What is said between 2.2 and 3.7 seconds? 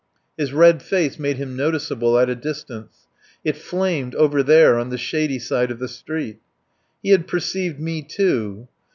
a distance. It